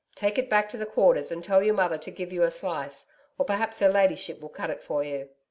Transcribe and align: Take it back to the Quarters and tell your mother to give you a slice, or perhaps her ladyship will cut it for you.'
Take 0.15 0.39
it 0.39 0.49
back 0.49 0.67
to 0.69 0.77
the 0.77 0.87
Quarters 0.87 1.31
and 1.31 1.43
tell 1.43 1.61
your 1.61 1.75
mother 1.75 1.99
to 1.99 2.09
give 2.09 2.33
you 2.33 2.41
a 2.41 2.49
slice, 2.49 3.05
or 3.37 3.45
perhaps 3.45 3.81
her 3.81 3.89
ladyship 3.89 4.41
will 4.41 4.49
cut 4.49 4.71
it 4.71 4.81
for 4.81 5.03
you.' 5.03 5.29